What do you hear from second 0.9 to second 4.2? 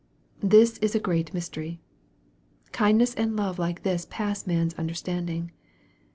a great mystery. Kindness and love like this